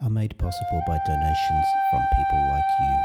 are 0.00 0.10
made 0.10 0.38
possible 0.38 0.80
by 0.86 0.96
donations 1.06 1.66
from 1.90 2.02
people 2.12 2.48
like 2.50 2.64
you. 2.80 2.96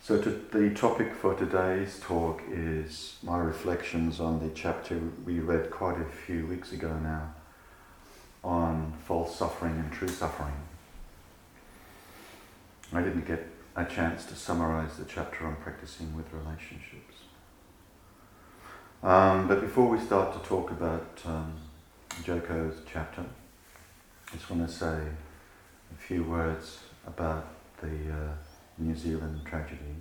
So, 0.00 0.22
to, 0.22 0.30
the 0.30 0.70
topic 0.74 1.14
for 1.14 1.34
today's 1.34 2.00
talk 2.00 2.40
is 2.50 3.16
my 3.22 3.38
reflections 3.38 4.20
on 4.20 4.38
the 4.38 4.54
chapter 4.54 4.98
we 5.26 5.40
read 5.40 5.70
quite 5.70 6.00
a 6.00 6.04
few 6.04 6.46
weeks 6.46 6.72
ago 6.72 6.96
now 7.02 7.34
on 8.44 8.94
false 9.04 9.36
suffering 9.36 9.74
and 9.74 9.92
true 9.92 10.08
suffering. 10.08 10.54
I 12.92 13.02
didn't 13.02 13.26
get 13.26 13.48
a 13.76 13.84
chance 13.84 14.24
to 14.26 14.34
summarize 14.34 14.96
the 14.96 15.04
chapter 15.04 15.44
on 15.44 15.56
practicing 15.56 16.16
with 16.16 16.32
relationships. 16.32 17.27
Um, 19.00 19.46
but 19.46 19.60
before 19.60 19.88
we 19.88 20.00
start 20.00 20.32
to 20.32 20.48
talk 20.48 20.72
about 20.72 21.06
um, 21.24 21.52
Joko's 22.24 22.82
chapter, 22.92 23.24
I 24.28 24.36
just 24.36 24.50
want 24.50 24.66
to 24.68 24.74
say 24.74 24.86
a 24.86 25.96
few 25.96 26.24
words 26.24 26.80
about 27.06 27.46
the 27.80 27.86
uh, 27.86 28.32
New 28.76 28.96
Zealand 28.96 29.40
tragedy. 29.44 29.94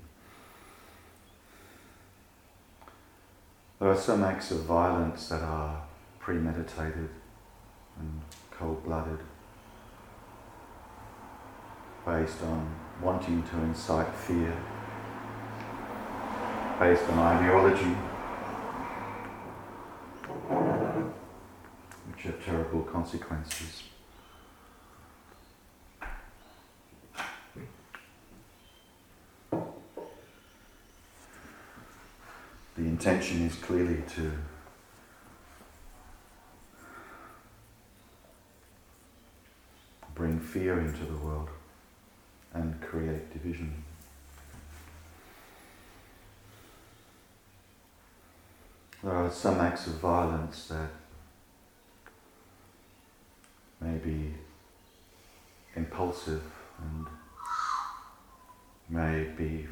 There 3.80 3.88
are 3.88 3.95
some 3.95 4.23
acts 4.23 4.49
of 4.49 4.63
violence 4.63 5.29
that 5.29 5.44
are 5.44 5.83
premeditated 6.17 7.09
and 8.00 8.22
cold 8.50 8.83
blooded, 8.83 9.19
based 12.03 12.41
on 12.41 12.75
wanting 13.00 13.44
to 13.44 13.57
incite 13.57 14.11
fear, 14.16 14.57
based 16.79 17.03
on 17.11 17.19
ideology, 17.19 17.95
which 22.09 22.23
have 22.23 22.37
terrible 22.48 22.81
consequences. 22.84 23.84
The 32.78 32.84
intention 32.84 33.45
is 33.45 33.56
clearly 33.56 34.02
to 34.16 34.31
bring 40.16 40.40
fear 40.40 40.80
into 40.80 41.03
the 41.03 41.18
world 41.18 41.50
and 42.53 42.80
create 42.80 43.34
division. 43.34 43.84
There 49.03 49.14
are 49.14 49.30
some 49.30 49.59
acts 49.59 49.88
of 49.88 49.94
violence 49.95 50.68
that 50.70 50.92
may 53.88 53.97
be 53.99 54.33
impulsive 55.75 56.44
and 56.81 57.06
may 58.89 59.23
be 59.35 59.67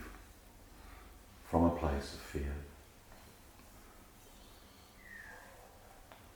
from 1.50 1.66
a 1.66 1.70
place 1.70 2.14
of 2.14 2.20
fear. 2.20 2.56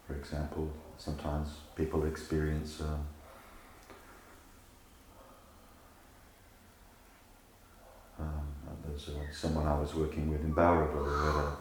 For 0.08 0.16
example, 0.16 0.72
sometimes 0.98 1.50
people 1.76 2.06
experience 2.06 2.82
uh, 2.82 2.98
um, 8.20 8.48
there's 8.86 9.10
uh, 9.10 9.20
someone 9.32 9.68
I 9.68 9.80
was 9.80 9.94
working 9.94 10.30
with 10.30 10.42
in 10.42 10.54
Bowraville 10.54 11.36
where 11.36 11.54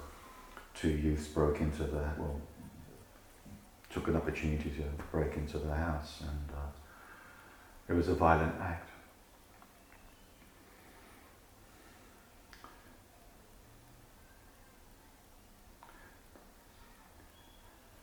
two 0.75 0.89
youths 0.89 1.27
broke 1.29 1.61
into 1.61 1.85
the 1.85 2.05
well 2.19 2.41
took 3.91 4.09
an 4.09 4.17
opportunity 4.17 4.71
to 4.71 4.83
break 5.11 5.37
into 5.37 5.59
the 5.59 5.75
house 5.75 6.21
and 6.21 6.57
uh, 6.57 6.69
it 7.89 7.95
was 7.95 8.09
a 8.09 8.15
violent 8.15 8.55
act. 8.61 8.91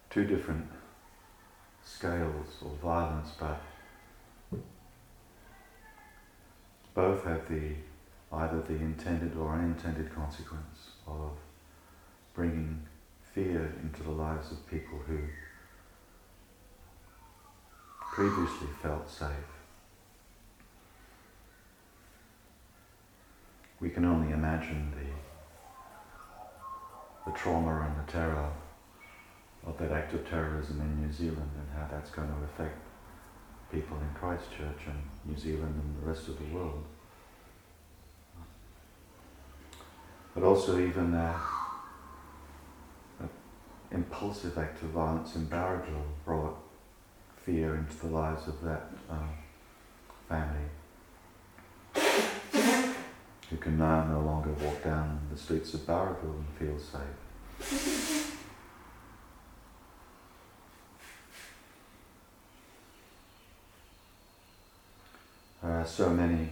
Two 0.09 0.25
different 0.25 0.65
scales 1.83 2.47
of 2.61 2.71
violence, 2.79 3.31
but 3.37 3.61
both 6.93 7.25
have 7.25 7.47
the 7.49 7.73
either 8.31 8.61
the 8.61 8.73
intended 8.73 9.37
or 9.37 9.53
unintended 9.53 10.13
consequence 10.13 10.91
of 11.05 11.31
bringing 12.33 12.81
fear 13.33 13.73
into 13.83 14.03
the 14.03 14.09
lives 14.09 14.51
of 14.51 14.65
people 14.67 14.97
who 15.05 15.19
previously 18.15 18.69
felt 18.81 19.07
safe. 19.09 19.29
We 23.81 23.89
can 23.89 24.05
only 24.05 24.31
imagine 24.31 24.93
the, 24.95 25.07
the 27.29 27.37
trauma 27.37 27.81
and 27.81 28.07
the 28.07 28.09
terror 28.09 28.53
of 29.67 29.77
that 29.79 29.91
act 29.91 30.13
of 30.13 30.25
terrorism 30.29 30.79
in 30.79 31.01
New 31.05 31.11
Zealand 31.11 31.51
and 31.57 31.67
how 31.77 31.87
that's 31.91 32.09
going 32.09 32.29
to 32.29 32.35
affect 32.45 32.77
people 33.69 33.97
in 33.97 34.09
Christchurch 34.17 34.87
and 34.87 35.03
New 35.25 35.37
Zealand 35.37 35.81
and 35.83 36.01
the 36.01 36.07
rest 36.07 36.29
of 36.29 36.39
the 36.39 36.45
world. 36.55 36.85
But 40.33 40.43
also 40.43 40.79
even 40.79 41.13
an 41.13 41.35
impulsive 43.91 44.57
act 44.57 44.81
of 44.83 44.91
violence 44.91 45.35
in 45.35 45.47
Warragul 45.47 46.03
brought 46.23 46.64
fear 47.45 47.75
into 47.75 47.95
the 47.97 48.07
lives 48.07 48.47
of 48.47 48.59
that 48.63 48.89
uh, 49.09 49.15
family 50.27 50.65
who 53.49 53.57
can 53.57 53.77
now 53.77 54.03
no 54.05 54.19
longer 54.21 54.49
walk 54.63 54.83
down 54.83 55.19
the 55.31 55.37
streets 55.37 55.73
of 55.75 55.81
Warragul 55.81 56.33
and 56.33 56.47
feel 56.57 56.79
safe. 56.79 58.31
There 65.61 65.71
are 65.71 65.85
so 65.85 66.09
many 66.09 66.49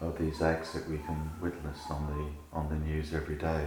of 0.00 0.18
these 0.18 0.40
acts 0.40 0.72
that 0.72 0.88
we 0.88 0.98
can 0.98 1.30
witness 1.40 1.78
on 1.90 2.06
the 2.06 2.56
on 2.56 2.68
the 2.68 2.76
news 2.76 3.12
every 3.12 3.36
day. 3.36 3.66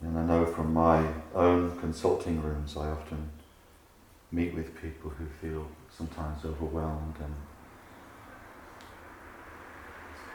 And 0.00 0.16
I 0.16 0.24
know 0.24 0.46
from 0.46 0.72
my 0.72 1.04
own 1.34 1.76
consulting 1.80 2.40
rooms 2.40 2.76
I 2.76 2.88
often 2.88 3.30
meet 4.30 4.54
with 4.54 4.74
people 4.80 5.10
who 5.10 5.26
feel 5.40 5.66
sometimes 5.96 6.44
overwhelmed 6.44 7.14
and 7.22 7.34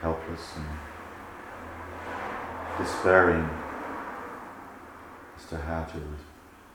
helpless 0.02 0.56
and 0.58 0.66
despairing 2.78 3.50
as 5.38 5.46
to 5.46 5.58
how 5.58 5.84
to 5.84 6.02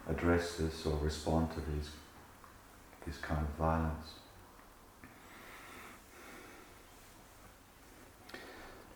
address 0.08 0.56
this 0.56 0.87
or 0.87 0.96
respond 0.98 1.50
to 1.50 1.60
these 1.72 1.90
this 3.06 3.16
kind 3.19 3.40
of 3.40 3.48
violence. 3.54 4.12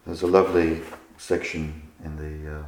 There's 0.04 0.22
a 0.22 0.26
lovely 0.26 0.80
section 1.16 1.82
in 2.04 2.16
the 2.16 2.58
uh, 2.58 2.62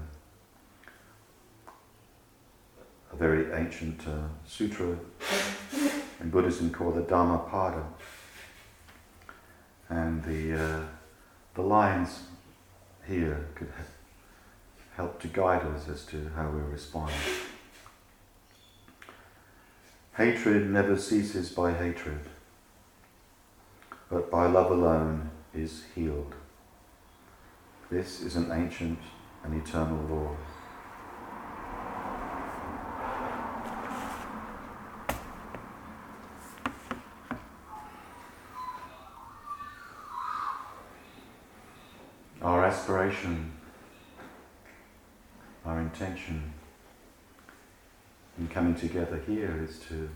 a 3.15 3.17
very 3.17 3.53
ancient 3.53 4.01
uh, 4.07 4.27
sutra 4.47 4.97
in 6.21 6.31
Buddhism 6.31 6.71
called 6.71 6.97
the 6.97 7.03
Dhammapada, 7.03 7.85
and 9.89 10.23
the 10.25 10.53
uh, 10.55 10.81
the 11.55 11.63
lines 11.63 12.25
here 13.07 13.49
could 13.55 13.73
help 14.97 15.21
to 15.21 15.29
guide 15.29 15.63
us 15.63 15.89
as 15.89 16.05
to 16.07 16.31
how 16.35 16.49
we 16.49 16.61
respond. 16.61 17.13
Hatred 20.17 20.71
never 20.71 20.97
ceases 20.97 21.51
by 21.51 21.73
hatred, 21.73 22.21
but 24.11 24.31
by 24.31 24.47
love 24.47 24.71
alone 24.71 25.31
is 25.53 25.85
healed. 25.95 26.35
This 27.91 28.23
is 28.23 28.37
an 28.37 28.51
ancient 28.51 28.99
and 29.45 29.55
eternal 29.55 30.03
law. 30.09 30.37
Aspiration, 42.85 43.51
our 45.65 45.81
intention 45.81 46.53
in 48.39 48.47
coming 48.49 48.75
together 48.75 49.23
here 49.27 49.67
is 49.67 49.79
to 49.89 50.07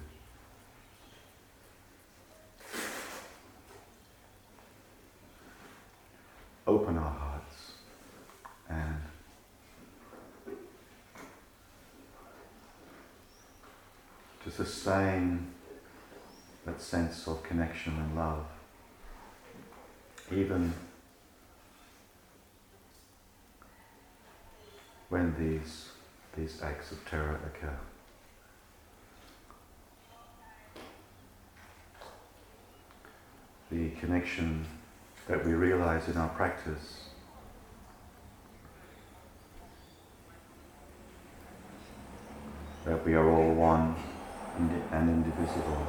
open 6.67 6.99
our 6.99 7.11
hearts 7.11 7.73
and 8.69 8.97
to 14.45 14.51
sustain 14.51 15.47
that 16.67 16.83
sense 16.83 17.27
of 17.27 17.43
connection 17.43 17.95
and 17.95 18.15
love, 18.15 18.45
even 20.31 20.71
when 25.09 25.35
these, 25.39 25.89
these 26.37 26.61
acts 26.63 26.93
of 26.93 27.05
terror 27.09 27.41
occur. 27.47 27.77
The 33.71 33.91
connection 34.01 34.67
that 35.29 35.45
we 35.45 35.53
realize 35.53 36.09
in 36.09 36.17
our 36.17 36.29
practice 36.31 37.09
that 42.85 43.05
we 43.05 43.15
are 43.15 43.29
all 43.29 43.53
one 43.55 43.95
and 44.93 45.11
indivisible, 45.11 45.87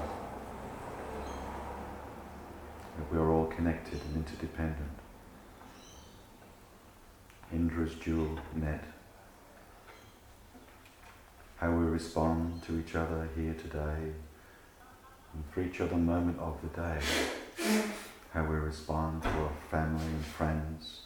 that 2.97 3.11
we 3.11 3.17
are 3.17 3.31
all 3.31 3.45
connected 3.45 3.99
and 4.01 4.17
interdependent. 4.17 4.89
Indra's 7.53 7.95
jewel 7.95 8.37
net. 8.53 8.83
How 11.59 11.71
we 11.71 11.85
respond 11.87 12.63
to 12.63 12.79
each 12.79 12.95
other 12.95 13.27
here 13.35 13.53
today 13.53 14.13
and 15.33 15.43
for 15.51 15.61
each 15.61 15.81
other 15.81 15.97
moment 15.97 16.39
of 16.39 16.57
the 16.61 16.69
day. 16.69 16.99
How 18.33 18.45
we 18.45 18.55
respond 18.55 19.23
to 19.23 19.29
our 19.29 19.51
family 19.69 20.05
and 20.05 20.23
friends 20.23 21.01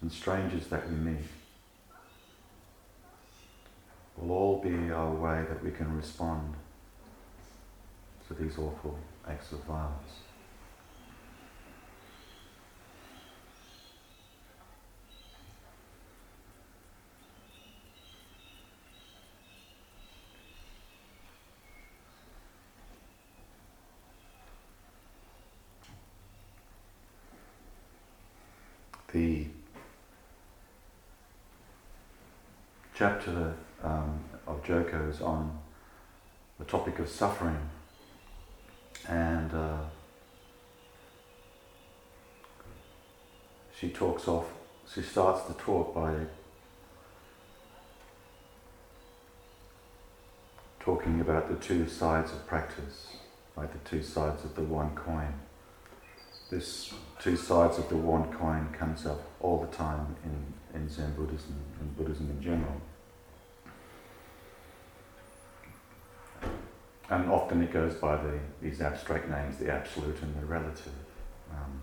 and 0.00 0.12
strangers 0.12 0.68
that 0.68 0.88
we 0.88 0.94
meet 0.94 1.26
will 4.16 4.30
all 4.30 4.62
be 4.62 4.92
our 4.92 5.10
way 5.10 5.44
that 5.48 5.64
we 5.64 5.72
can 5.72 5.96
respond 5.96 6.54
to 8.28 8.34
these 8.34 8.56
awful 8.56 8.96
acts 9.26 9.50
of 9.50 9.58
violence. 9.64 10.20
The 29.14 29.46
chapter 32.96 33.54
um, 33.80 34.24
of 34.44 34.64
Joko 34.64 35.08
is 35.08 35.20
on 35.20 35.56
the 36.58 36.64
topic 36.64 36.98
of 36.98 37.08
suffering 37.08 37.70
and 39.08 39.54
uh, 39.54 39.78
she 43.78 43.90
talks 43.90 44.26
off, 44.26 44.46
she 44.92 45.02
starts 45.02 45.42
the 45.42 45.54
talk 45.54 45.94
by 45.94 46.16
talking 50.80 51.20
about 51.20 51.48
the 51.48 51.64
two 51.64 51.88
sides 51.88 52.32
of 52.32 52.44
practice, 52.48 53.18
like 53.56 53.70
the 53.72 53.88
two 53.88 54.02
sides 54.02 54.44
of 54.44 54.56
the 54.56 54.62
one 54.62 54.92
coin. 54.96 55.34
This 56.54 56.94
two 57.18 57.36
sides 57.36 57.78
of 57.78 57.88
the 57.88 57.96
one 57.96 58.32
coin 58.32 58.68
comes 58.72 59.06
up 59.06 59.20
all 59.40 59.60
the 59.60 59.76
time 59.76 60.14
in, 60.22 60.80
in 60.80 60.88
Zen 60.88 61.12
Buddhism 61.16 61.56
and 61.80 61.96
Buddhism 61.96 62.30
in 62.30 62.40
general. 62.40 62.80
and 67.10 67.28
often 67.28 67.60
it 67.60 67.72
goes 67.72 67.94
by 67.94 68.14
the, 68.16 68.38
these 68.62 68.80
abstract 68.80 69.28
names, 69.28 69.56
the 69.56 69.68
absolute 69.68 70.22
and 70.22 70.32
the 70.40 70.46
relative. 70.46 70.92
Um, 71.50 71.80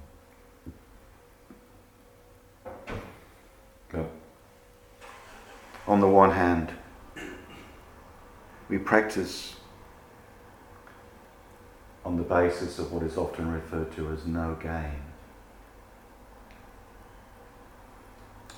on 5.85 5.99
the 5.99 6.07
one 6.07 6.31
hand, 6.31 6.71
we 8.69 8.77
practice 8.77 9.57
on 12.11 12.17
the 12.17 12.23
basis 12.23 12.77
of 12.77 12.91
what 12.91 13.03
is 13.03 13.15
often 13.15 13.49
referred 13.49 13.89
to 13.95 14.09
as 14.09 14.25
no 14.25 14.57
gain. 14.61 15.01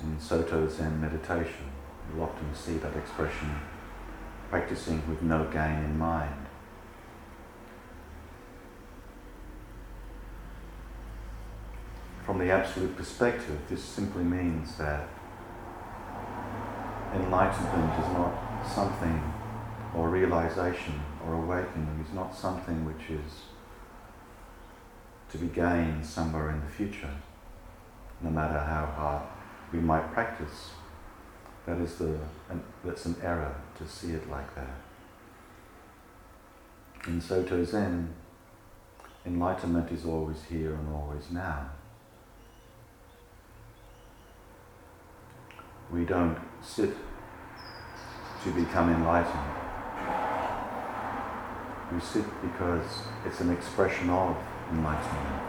In 0.02 0.20
Soto 0.20 0.68
Zen 0.68 1.00
meditation, 1.00 1.70
you'll 2.10 2.24
often 2.24 2.54
see 2.56 2.78
that 2.78 2.98
expression 2.98 3.52
practicing 4.50 5.08
with 5.08 5.22
no 5.22 5.46
gain 5.46 5.84
in 5.84 6.00
mind. 6.00 6.48
from 12.26 12.40
the 12.40 12.50
absolute 12.50 12.96
perspective, 12.96 13.60
this 13.70 13.84
simply 13.84 14.24
means 14.24 14.78
that 14.78 15.10
enlightenment 17.14 18.00
is 18.00 18.14
not 18.14 18.64
something, 18.66 19.33
or 19.96 20.10
realization, 20.10 21.00
or 21.26 21.34
awakening 21.36 22.06
is 22.08 22.14
not 22.14 22.36
something 22.36 22.86
which 22.86 23.10
is 23.10 23.44
to 25.32 25.38
be 25.38 25.48
gained 25.48 26.06
somewhere 26.06 26.50
in 26.52 26.60
the 26.62 26.72
future, 26.72 27.14
no 28.22 28.30
matter 28.30 28.60
how 28.60 28.86
hard 28.86 29.24
we 29.72 29.80
might 29.80 30.12
practice. 30.14 30.72
That 31.66 31.80
is 31.80 31.96
the, 31.96 32.20
an, 32.50 32.64
that's 32.84 33.06
an 33.06 33.16
error 33.24 33.56
to 33.78 33.88
see 33.88 34.12
it 34.12 34.30
like 34.30 34.54
that. 34.56 34.82
In 37.08 37.22
Soto 37.22 37.64
Zen, 37.64 38.14
enlightenment 39.26 39.92
is 39.92 40.06
always 40.06 40.44
here 40.50 40.74
and 40.74 40.94
always 40.94 41.32
now. 41.32 41.70
we 45.94 46.06
don't 46.06 46.38
sit 46.62 46.90
to 48.44 48.52
become 48.52 48.90
enlightened. 48.90 49.63
We 51.92 52.00
sit 52.00 52.26
because 52.42 53.04
it's 53.26 53.40
an 53.40 53.52
expression 53.52 54.10
of 54.10 54.38
enlightenment. 54.72 55.44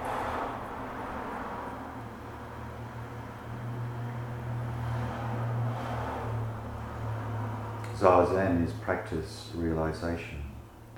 Zazen 7.99 8.67
is 8.67 8.73
practice, 8.73 9.51
realization, 9.55 10.43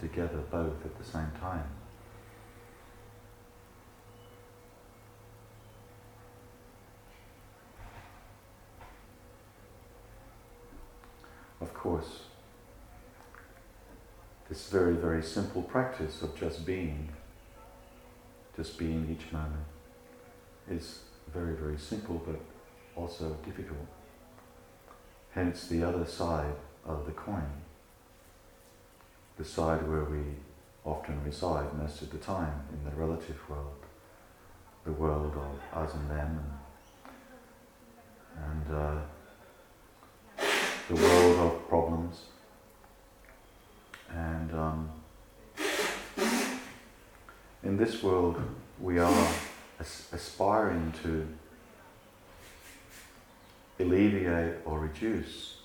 together 0.00 0.38
both 0.50 0.84
at 0.84 0.98
the 0.98 1.04
same 1.04 1.30
time. 1.40 1.64
of 11.60 11.74
course, 11.74 12.22
this 14.48 14.68
very, 14.68 14.94
very 14.94 15.22
simple 15.22 15.62
practice 15.62 16.22
of 16.22 16.38
just 16.38 16.64
being, 16.64 17.08
just 18.54 18.78
being 18.78 19.08
each 19.10 19.32
moment, 19.32 19.64
is 20.70 21.00
very, 21.32 21.54
very 21.54 21.78
simple 21.78 22.22
but 22.24 22.40
also 22.94 23.36
difficult. 23.44 23.86
Hence 25.32 25.66
the 25.66 25.82
other 25.82 26.06
side 26.06 26.54
of 26.84 27.06
the 27.06 27.12
coin, 27.12 27.50
the 29.36 29.44
side 29.44 29.86
where 29.88 30.04
we 30.04 30.22
often 30.84 31.22
reside 31.24 31.74
most 31.76 32.00
of 32.02 32.10
the 32.10 32.18
time 32.18 32.62
in 32.72 32.88
the 32.88 32.96
relative 32.96 33.36
world, 33.48 33.82
the 34.84 34.92
world 34.92 35.34
of 35.34 35.82
us 35.82 35.92
and 35.94 36.10
them, 36.10 36.44
and, 38.38 38.66
and 38.68 38.76
uh, 38.76 39.00
the 40.88 40.94
world 40.94 41.52
of 41.52 41.68
problems. 41.68 41.85
in 47.66 47.76
this 47.76 48.00
world, 48.00 48.40
we 48.80 49.00
are 49.00 49.28
as- 49.80 50.06
aspiring 50.12 50.92
to 51.02 51.26
alleviate 53.80 54.54
or 54.64 54.78
reduce 54.78 55.62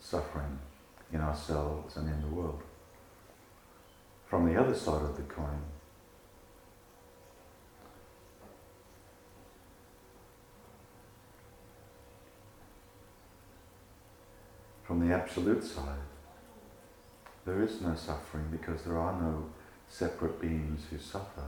suffering 0.00 0.58
in 1.12 1.20
ourselves 1.20 1.96
and 1.96 2.08
in 2.08 2.22
the 2.22 2.34
world. 2.34 2.62
From 4.26 4.46
the 4.46 4.58
other 4.58 4.74
side 4.74 5.02
of 5.02 5.14
the 5.16 5.22
coin, 5.24 5.62
from 14.84 15.06
the 15.06 15.14
absolute 15.14 15.62
side, 15.62 16.06
there 17.44 17.62
is 17.62 17.82
no 17.82 17.94
suffering 17.94 18.48
because 18.50 18.84
there 18.84 18.96
are 18.96 19.20
no 19.20 19.50
separate 19.92 20.40
beings 20.40 20.80
who 20.90 20.98
suffer. 20.98 21.44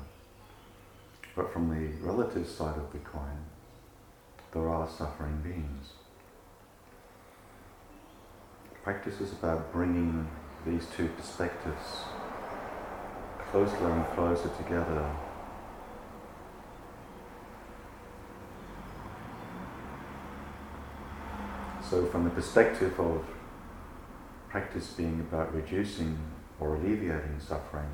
But 1.35 1.53
from 1.53 1.71
the 1.71 2.07
relative 2.07 2.47
side 2.47 2.77
of 2.77 2.93
the 2.93 2.99
coin, 2.99 3.47
there 4.53 4.69
are 4.69 4.89
suffering 4.89 5.41
beings. 5.43 5.93
Practice 8.83 9.21
is 9.21 9.33
about 9.33 9.73
bringing 9.73 10.29
these 10.67 10.87
two 10.95 11.09
perspectives 11.09 12.03
closer 13.51 13.91
and 13.91 14.07
closer 14.15 14.51
together. 14.63 15.11
So, 21.89 22.05
from 22.07 22.25
the 22.25 22.31
perspective 22.31 22.99
of 23.01 23.25
practice 24.51 24.89
being 24.89 25.21
about 25.21 25.55
reducing 25.55 26.19
or 26.61 26.77
alleviating 26.77 27.41
suffering, 27.41 27.89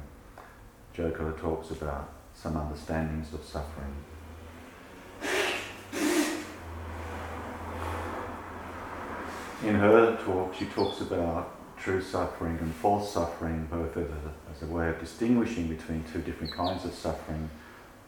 Joko 0.93 1.33
talks 1.33 1.71
about 1.71 2.13
some 2.35 2.57
understandings 2.57 3.33
of 3.33 3.45
suffering. 3.45 3.95
In 9.63 9.75
her 9.75 10.17
talk, 10.25 10.55
she 10.55 10.65
talks 10.67 11.01
about 11.03 11.55
true 11.77 12.01
suffering 12.01 12.59
and 12.61 12.75
false 12.75 13.13
suffering, 13.13 13.67
both 13.71 13.97
as 13.97 14.07
a, 14.07 14.55
as 14.55 14.63
a 14.63 14.67
way 14.73 14.89
of 14.89 14.99
distinguishing 14.99 15.69
between 15.69 16.05
two 16.13 16.21
different 16.21 16.53
kinds 16.53 16.85
of 16.85 16.93
suffering, 16.93 17.51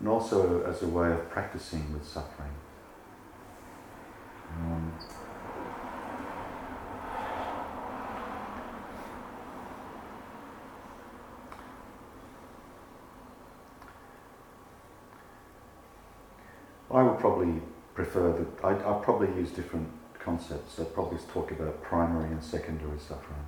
and 0.00 0.08
also 0.08 0.62
as 0.64 0.82
a 0.82 0.88
way 0.88 1.12
of 1.12 1.30
practicing 1.30 1.92
with 1.92 2.06
suffering. 2.06 2.50
Um, 4.56 4.92
would 17.12 17.20
probably 17.20 17.60
prefer 17.94 18.32
that, 18.32 18.64
I, 18.64 18.70
I 18.72 19.02
probably 19.02 19.28
use 19.40 19.50
different 19.50 19.88
concepts. 20.18 20.78
I'd 20.78 20.92
probably 20.94 21.18
talk 21.32 21.50
about 21.50 21.82
primary 21.82 22.30
and 22.30 22.42
secondary 22.42 22.98
suffering. 22.98 23.46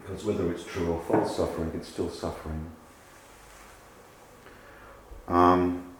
Because 0.00 0.24
whether 0.24 0.50
it's 0.50 0.64
true 0.64 0.92
or 0.92 1.00
false 1.00 1.36
suffering, 1.36 1.72
it's 1.74 1.88
still 1.88 2.10
suffering. 2.10 2.70
Um, 5.28 5.94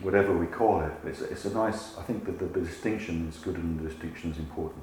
whatever 0.00 0.36
we 0.36 0.46
call 0.46 0.82
it, 0.82 0.92
it's, 1.04 1.22
it's 1.22 1.44
a 1.46 1.54
nice, 1.54 1.96
I 1.98 2.02
think 2.02 2.26
that 2.26 2.38
the, 2.38 2.44
the, 2.46 2.60
distinction 2.60 3.28
is 3.28 3.38
good 3.38 3.56
and 3.56 3.80
the 3.80 3.88
distinction 3.88 4.30
is 4.30 4.38
important. 4.38 4.82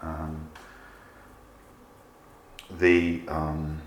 Um, 0.00 0.48
the 2.78 3.22
um, 3.28 3.82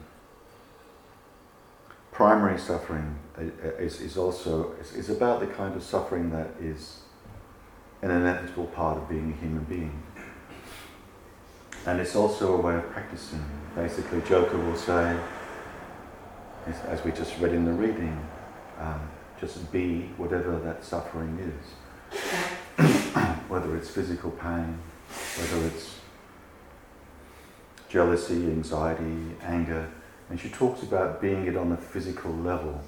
primary 2.15 2.57
suffering 2.57 3.13
is, 3.77 4.00
is 4.00 4.17
also 4.17 4.72
is, 4.79 4.93
is 4.93 5.10
about 5.10 5.41
the 5.41 5.48
kind 5.48 5.75
of 5.75 5.84
suffering 5.84 6.31
that 6.31 6.48
is 6.62 7.01
an 8.01 8.10
inevitable 8.10 8.67
part 8.67 8.98
of 8.98 9.10
being 9.10 9.34
a 9.34 9.41
human 9.41 9.65
being. 9.65 10.01
And 11.86 12.00
it's 12.00 12.15
also 12.15 12.55
a 12.55 12.62
way 12.62 12.75
of 12.75 12.89
practicing. 12.91 13.43
Basically, 13.75 14.22
Joko 14.22 14.57
will 14.57 14.77
say, 14.77 15.19
as 16.88 17.03
we 17.03 17.12
just 17.12 17.38
read 17.39 17.51
in 17.51 17.65
the 17.65 17.74
reading, 17.74 18.17
um, 18.79 19.10
just 19.39 19.69
be 19.74 20.10
whatever 20.15 20.57
that 20.60 20.86
suffering 20.86 21.38
is. 21.39 22.19
whether 23.50 23.75
it's 23.75 23.89
physical 23.89 24.31
pain, 24.31 24.79
whether 25.38 25.67
it's 25.67 25.95
jealousy, 27.89 28.45
anxiety, 28.45 29.36
anger. 29.41 29.91
And 30.29 30.39
she 30.39 30.50
talks 30.50 30.82
about 30.82 31.22
being 31.22 31.46
it 31.46 31.55
on 31.55 31.72
a 31.72 31.77
physical 31.77 32.32
level. 32.32 32.82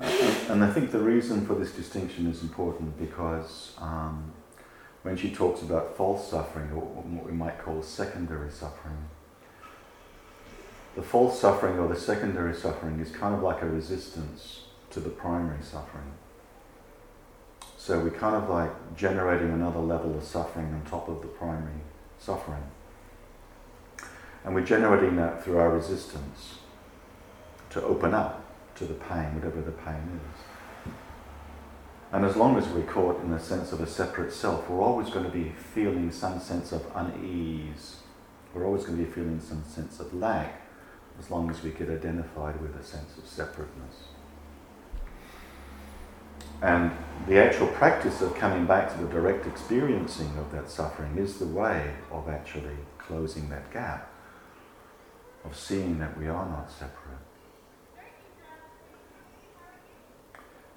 And 0.00 0.64
I 0.64 0.70
think 0.70 0.90
the 0.90 0.98
reason 0.98 1.46
for 1.46 1.54
this 1.54 1.72
distinction 1.72 2.26
is 2.26 2.42
important 2.42 2.98
because 2.98 3.72
um, 3.78 4.32
when 5.02 5.16
she 5.16 5.30
talks 5.30 5.62
about 5.62 5.96
false 5.96 6.30
suffering, 6.30 6.70
or 6.70 6.80
what 6.80 7.26
we 7.26 7.32
might 7.32 7.58
call 7.58 7.82
secondary 7.82 8.50
suffering, 8.50 9.08
the 10.94 11.02
false 11.02 11.40
suffering 11.40 11.78
or 11.78 11.88
the 11.88 11.98
secondary 11.98 12.54
suffering 12.54 13.00
is 13.00 13.10
kind 13.10 13.34
of 13.34 13.42
like 13.42 13.62
a 13.62 13.68
resistance 13.68 14.62
to 14.90 15.00
the 15.00 15.08
primary 15.08 15.62
suffering. 15.62 16.12
So 17.78 17.98
we're 17.98 18.10
kind 18.10 18.36
of 18.36 18.48
like 18.48 18.70
generating 18.96 19.50
another 19.50 19.80
level 19.80 20.16
of 20.16 20.22
suffering 20.22 20.66
on 20.66 20.82
top 20.82 21.08
of 21.08 21.22
the 21.22 21.28
primary 21.28 21.80
suffering. 22.18 22.62
And 24.44 24.54
we're 24.54 24.64
generating 24.64 25.16
that 25.16 25.44
through 25.44 25.58
our 25.58 25.70
resistance 25.70 26.58
to 27.70 27.82
open 27.82 28.12
up 28.12 28.44
to 28.76 28.84
the 28.84 28.94
pain, 28.94 29.34
whatever 29.34 29.60
the 29.60 29.70
pain 29.72 30.20
is. 30.34 30.92
And 32.12 32.26
as 32.26 32.36
long 32.36 32.58
as 32.58 32.68
we're 32.68 32.82
caught 32.82 33.22
in 33.22 33.30
the 33.30 33.38
sense 33.38 33.72
of 33.72 33.80
a 33.80 33.86
separate 33.86 34.32
self, 34.32 34.68
we're 34.68 34.82
always 34.82 35.08
going 35.08 35.24
to 35.24 35.30
be 35.30 35.52
feeling 35.74 36.10
some 36.10 36.40
sense 36.40 36.72
of 36.72 36.84
unease. 36.94 37.96
We're 38.52 38.66
always 38.66 38.84
going 38.84 38.98
to 38.98 39.04
be 39.04 39.10
feeling 39.10 39.40
some 39.40 39.64
sense 39.64 39.98
of 39.98 40.12
lack 40.12 40.60
as 41.18 41.30
long 41.30 41.48
as 41.48 41.62
we 41.62 41.70
get 41.70 41.88
identified 41.88 42.60
with 42.60 42.76
a 42.76 42.84
sense 42.84 43.16
of 43.16 43.26
separateness. 43.26 44.08
And 46.60 46.92
the 47.26 47.38
actual 47.38 47.66
practice 47.68 48.20
of 48.20 48.34
coming 48.34 48.66
back 48.66 48.92
to 48.92 49.02
the 49.02 49.10
direct 49.10 49.46
experiencing 49.46 50.36
of 50.38 50.52
that 50.52 50.70
suffering 50.70 51.16
is 51.16 51.38
the 51.38 51.46
way 51.46 51.94
of 52.10 52.28
actually 52.28 52.76
closing 52.98 53.48
that 53.48 53.72
gap, 53.72 54.11
of 55.44 55.56
seeing 55.56 55.98
that 55.98 56.16
we 56.18 56.28
are 56.28 56.46
not 56.46 56.70
separate. 56.70 57.18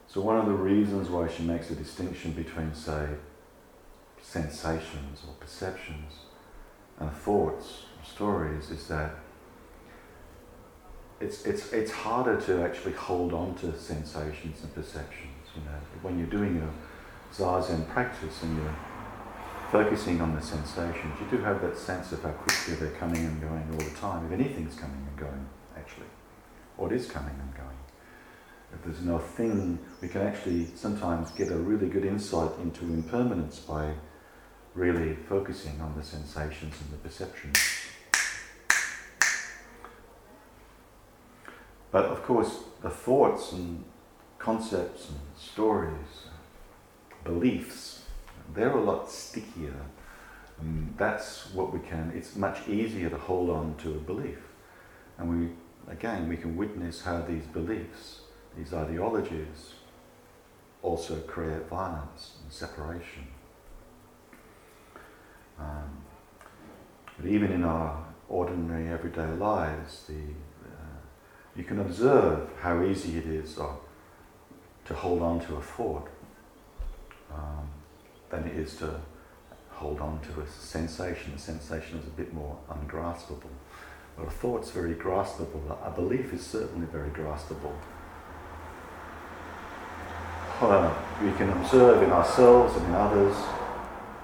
So, 0.08 0.22
one 0.22 0.38
of 0.38 0.46
the 0.46 0.54
reasons 0.54 1.10
why 1.10 1.28
she 1.28 1.44
makes 1.44 1.70
a 1.72 1.76
distinction 1.76 2.32
between, 2.32 2.74
say, 2.74 3.08
sensations 4.22 5.24
or 5.28 5.34
perceptions 5.40 6.14
and 7.00 7.12
thoughts 7.12 7.84
or 8.00 8.06
stories 8.06 8.72
is 8.72 8.88
that 8.88 9.12
it's, 11.20 11.46
it's, 11.46 11.72
it's 11.72 11.92
harder 11.92 12.40
to 12.42 12.64
actually 12.64 12.94
hold 12.94 13.34
on 13.34 13.56
to 13.56 13.78
sensations 13.78 14.64
and 14.64 14.74
perceptions. 14.74 15.32
You 15.56 15.62
know, 15.62 15.80
when 16.02 16.18
you're 16.18 16.28
doing 16.28 16.56
your 16.56 16.74
zazen 17.34 17.88
practice 17.90 18.44
and 18.44 18.56
you're 18.58 18.76
focusing 19.72 20.22
on 20.22 20.36
the 20.36 20.42
sensations, 20.42 21.14
you 21.20 21.38
do 21.38 21.44
have 21.44 21.62
that 21.62 21.78
sense 21.78 22.12
of 22.12 22.24
how 22.24 22.32
quickly 22.32 22.76
they're 22.76 22.98
coming 23.00 23.26
and 23.26 23.42
going 23.42 23.68
all 23.72 23.78
the 23.78 23.96
time. 23.98 24.26
If 24.26 24.32
anything's 24.32 24.76
coming 24.76 25.06
and 25.08 25.18
going, 25.18 25.46
actually, 25.78 26.08
or 26.78 26.92
it 26.92 26.96
is 26.96 27.08
coming 27.08 27.36
and 27.40 27.54
going 27.56 27.76
if 28.76 28.84
there's 28.84 29.02
no 29.02 29.20
thing, 29.20 29.80
we 30.02 30.08
can 30.08 30.22
actually 30.22 30.68
sometimes 30.76 31.32
get 31.32 31.50
a 31.50 31.56
really 31.56 31.88
good 31.88 32.06
insight 32.06 32.52
into 32.62 32.84
impermanence 32.86 33.60
by 33.60 33.94
really 34.74 35.16
focusing 35.16 35.80
on 35.82 35.96
the 35.96 36.04
sensations 36.04 36.76
and 36.82 36.92
the 36.92 36.98
perceptions. 36.98 37.58
But 41.92 42.06
of 42.06 42.24
course, 42.24 42.60
the 42.82 42.90
thoughts 42.90 43.54
and 43.54 43.86
concepts 44.38 45.10
and 45.10 45.20
stories, 45.38 46.28
beliefs, 47.24 47.95
they're 48.54 48.78
a 48.78 48.82
lot 48.82 49.10
stickier. 49.10 49.76
And 50.60 50.94
that's 50.98 51.54
what 51.54 51.74
we 51.74 51.80
can, 51.80 52.14
it's 52.16 52.36
much 52.36 52.68
easier 52.68 53.10
to 53.10 53.18
hold 53.18 53.50
on 53.50 53.76
to 53.80 53.92
a 53.92 54.00
belief. 54.00 54.40
And 55.18 55.30
we, 55.30 55.50
again, 55.92 56.30
we 56.30 56.38
can 56.38 56.56
witness 56.56 57.02
how 57.02 57.22
these 57.22 57.46
beliefs 57.46 58.22
these 58.58 58.74
ideologies 58.74 59.74
also 60.82 61.18
create 61.22 61.68
violence 61.68 62.36
and 62.42 62.52
separation. 62.52 63.28
Um, 65.60 66.04
but 67.18 67.26
even 67.28 67.52
in 67.52 67.64
our 67.64 68.06
ordinary 68.30 68.90
everyday 68.90 69.32
lives, 69.34 70.06
the, 70.08 70.14
uh, 70.14 70.98
you 71.56 71.64
can 71.64 71.80
observe 71.80 72.50
how 72.62 72.84
easy 72.84 73.18
it 73.18 73.26
is 73.26 73.58
uh, 73.58 73.68
to 74.86 74.94
hold 74.94 75.22
on 75.22 75.40
to 75.42 75.56
a 75.56 75.62
thought 75.62 76.08
um, 77.34 77.70
than 78.36 78.48
it 78.48 78.58
is 78.58 78.76
to 78.78 79.00
hold 79.72 80.00
on 80.00 80.20
to 80.22 80.42
a 80.42 80.48
sensation. 80.48 81.34
A 81.36 81.40
sensation 81.40 82.00
is 82.00 82.06
a 82.08 82.12
bit 82.12 82.34
more 82.34 82.58
ungraspable. 82.70 83.50
But 84.18 84.28
a 84.28 84.32
thought's 84.32 84.72
very 84.72 84.96
graspable. 84.96 85.78
A 85.86 85.92
belief 85.92 86.34
is 86.34 86.46
certainly 86.46 86.88
very 86.88 87.10
graspable 87.10 87.74
uh, 90.62 90.94
we 91.22 91.32
can 91.34 91.50
observe 91.50 92.02
in 92.02 92.12
ourselves 92.12 92.76
and 92.78 92.86
in 92.88 92.94
others 92.94 93.36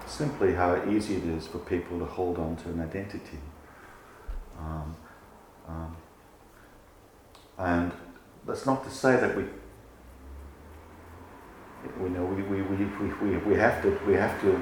simply 0.07 0.53
how 0.53 0.81
easy 0.89 1.15
it 1.15 1.25
is 1.25 1.47
for 1.47 1.59
people 1.59 1.99
to 1.99 2.05
hold 2.05 2.37
on 2.37 2.55
to 2.57 2.69
an 2.69 2.81
identity. 2.81 3.39
Um, 4.59 4.95
um, 5.67 5.97
and 7.57 7.91
that's 8.45 8.65
not 8.65 8.83
to 8.83 8.89
say 8.89 9.15
that 9.17 9.35
we 9.35 9.43
we 11.99 12.09
know 12.09 12.25
we, 12.25 12.43
we, 12.43 12.61
we, 12.61 12.85
we, 13.21 13.37
we, 13.37 13.55
have 13.55 13.81
to 13.81 13.99
we 14.07 14.13
have 14.13 14.39
to 14.41 14.61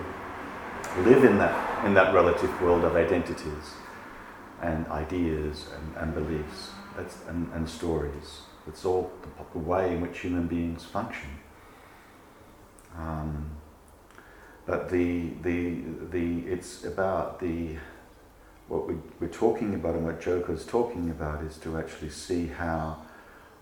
live 1.01 1.23
in 1.23 1.37
that 1.37 1.85
in 1.85 1.93
that 1.93 2.13
relative 2.13 2.61
world 2.61 2.83
of 2.83 2.95
identities 2.95 3.73
and 4.61 4.87
ideas 4.87 5.65
and, 5.75 5.97
and 5.97 6.13
beliefs 6.13 6.71
that's, 6.95 7.17
and, 7.27 7.51
and 7.53 7.69
stories. 7.69 8.41
It's 8.67 8.85
all 8.85 9.11
the, 9.21 9.59
the, 9.59 9.59
way 9.59 9.93
in 9.93 10.01
which 10.01 10.19
human 10.19 10.47
beings 10.47 10.83
function. 10.83 11.29
Um, 12.97 13.51
but 14.65 14.89
the, 14.89 15.29
the, 15.41 15.81
the, 16.11 16.39
it's 16.41 16.83
about 16.83 17.39
the, 17.39 17.77
what 18.67 18.87
we, 18.87 18.95
we're 19.19 19.27
talking 19.27 19.73
about 19.73 19.95
and 19.95 20.05
what 20.05 20.21
Joko's 20.21 20.65
talking 20.65 21.09
about 21.09 21.43
is 21.43 21.57
to 21.59 21.77
actually 21.77 22.09
see 22.09 22.47
how 22.47 22.97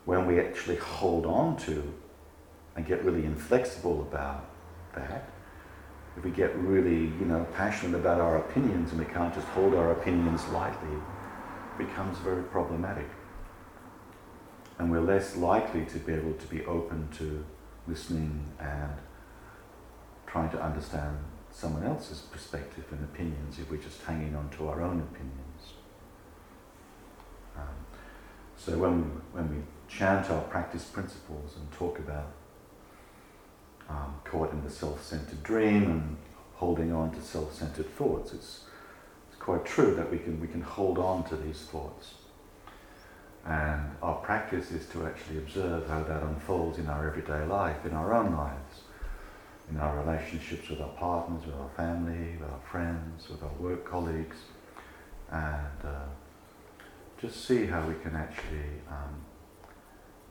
when 0.06 0.26
we 0.26 0.40
actually 0.40 0.78
hold 0.78 1.26
on 1.26 1.58
to 1.58 1.94
and 2.78 2.86
get 2.86 3.04
really 3.04 3.26
inflexible 3.26 4.02
about 4.04 4.46
that, 4.96 5.28
if 6.16 6.24
we 6.24 6.30
get 6.30 6.56
really, 6.58 7.12
you 7.20 7.26
know, 7.26 7.46
passionate 7.56 7.98
about 7.98 8.22
our 8.22 8.38
opinions 8.38 8.92
and 8.92 9.00
we 9.00 9.06
can't 9.06 9.34
just 9.34 9.48
hold 9.48 9.74
our 9.74 9.92
opinions 9.92 10.48
lightly, 10.50 10.96
it 10.96 11.78
becomes 11.78 12.20
very 12.20 12.44
problematic. 12.44 13.08
And 14.78 14.92
we're 14.92 15.02
less 15.02 15.36
likely 15.36 15.86
to 15.86 15.98
be 15.98 16.14
able 16.14 16.34
to 16.34 16.48
be 16.48 16.64
open 16.66 17.10
to 17.18 17.44
listening 17.88 18.46
and 18.60 18.94
trying 20.28 20.52
to 20.52 20.62
understand 20.62 21.18
someone 21.52 21.84
else's 21.84 22.20
perspective 22.20 22.86
and 22.92 23.04
opinions 23.04 23.58
if 23.58 23.72
we're 23.72 23.78
just 23.78 24.04
hanging 24.04 24.36
on 24.36 24.50
to 24.52 24.68
our 24.68 24.84
own 24.84 25.00
opinions. 25.00 25.74
Um, 27.56 27.64
so 28.56 28.78
when 28.78 29.02
we, 29.02 29.08
when 29.34 29.50
we 29.50 29.64
chant 29.88 30.30
our 30.30 30.42
practice 30.42 30.84
principles 30.84 31.56
and 31.56 31.72
talk 31.72 31.98
about 31.98 32.28
um, 33.90 34.16
caught 34.24 34.52
in 34.52 34.64
the 34.64 34.70
self-centered 34.70 35.44
dream 35.44 35.84
and 35.84 36.18
holding 36.56 36.92
on 36.92 37.12
to 37.12 37.22
self-centered 37.22 37.90
thoughts, 37.96 38.34
it's, 38.34 38.62
it's 39.30 39.40
quite 39.40 39.66
true 39.66 39.96
that 39.96 40.12
we 40.12 40.18
can, 40.18 40.40
we 40.40 40.48
can 40.48 40.62
hold 40.62 40.98
on 40.98 41.24
to 41.26 41.36
these 41.36 41.62
thoughts. 41.62 42.16
And 43.46 43.92
our 44.02 44.16
practice 44.16 44.72
is 44.72 44.88
to 44.90 45.06
actually 45.06 45.38
observe 45.38 45.88
how 45.88 46.04
that 46.04 46.22
unfolds 46.24 46.80
in 46.80 46.88
our 46.88 47.08
everyday 47.08 47.46
life, 47.46 47.86
in 47.86 47.94
our 47.94 48.14
own 48.14 48.34
lives 48.36 48.82
in 49.70 49.78
our 49.78 49.98
relationships 50.04 50.70
with 50.70 50.80
our 50.80 50.90
partners, 50.90 51.46
with 51.46 51.56
our 51.56 51.70
family, 51.76 52.38
with 52.40 52.50
our 52.50 52.60
friends, 52.72 53.28
with 53.30 53.44
our 53.44 53.52
work 53.60 53.86
colleagues, 53.86 54.38
and 55.32 55.84
uh, 55.84 56.06
just 57.20 57.46
see 57.46 57.66
how 57.66 57.86
we 57.86 57.94
can 57.96 58.16
actually 58.16 58.82
um, 58.90 59.26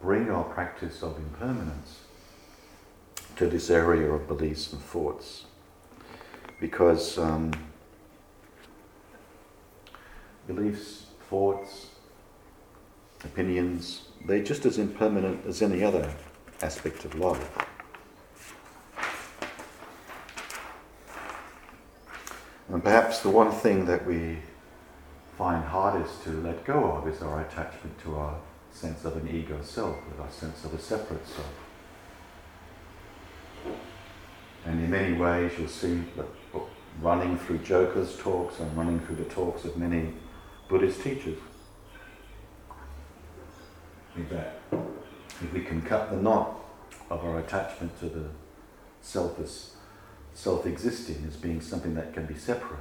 bring 0.00 0.30
our 0.30 0.44
practice 0.44 1.02
of 1.02 1.16
impermanence 1.18 2.00
to 3.36 3.46
this 3.46 3.70
area 3.70 4.10
of 4.10 4.26
beliefs 4.26 4.72
and 4.72 4.80
thoughts. 4.80 5.44
Because 6.60 7.18
um, 7.18 7.52
beliefs, 10.46 11.06
thoughts, 11.28 11.88
opinions, 13.24 14.08
they're 14.26 14.42
just 14.42 14.64
as 14.64 14.78
impermanent 14.78 15.44
as 15.46 15.60
any 15.60 15.84
other 15.84 16.14
aspect 16.62 17.04
of 17.04 17.14
life. 17.14 17.50
And 22.68 22.82
perhaps 22.82 23.20
the 23.20 23.30
one 23.30 23.52
thing 23.52 23.84
that 23.86 24.06
we 24.06 24.38
find 25.38 25.62
hardest 25.62 26.24
to 26.24 26.30
let 26.30 26.64
go 26.64 26.92
of 26.92 27.06
is 27.06 27.22
our 27.22 27.42
attachment 27.42 27.98
to 28.00 28.16
our 28.16 28.38
sense 28.72 29.04
of 29.04 29.16
an 29.16 29.28
ego 29.28 29.60
self, 29.62 29.96
with 30.08 30.20
our 30.20 30.30
sense 30.30 30.64
of 30.64 30.74
a 30.74 30.78
separate 30.78 31.26
self. 31.28 31.65
And 34.66 34.82
in 34.82 34.90
many 34.90 35.16
ways, 35.16 35.52
you'll 35.58 35.68
see 35.68 36.02
running 37.00 37.38
through 37.38 37.58
Joko's 37.58 38.16
talks 38.18 38.58
and 38.58 38.76
running 38.76 39.00
through 39.00 39.16
the 39.16 39.24
talks 39.24 39.64
of 39.64 39.76
many 39.76 40.12
Buddhist 40.68 41.02
teachers. 41.02 41.38
That 44.30 44.60
if 44.72 45.52
we 45.52 45.60
can 45.60 45.82
cut 45.82 46.10
the 46.10 46.16
knot 46.16 46.58
of 47.10 47.24
our 47.24 47.38
attachment 47.38 47.98
to 48.00 48.08
the 48.08 48.30
self 49.02 49.38
as 49.38 49.76
self-existing 50.36 51.24
as 51.26 51.36
being 51.36 51.60
something 51.60 51.94
that 51.94 52.12
can 52.12 52.26
be 52.26 52.34
separate. 52.34 52.78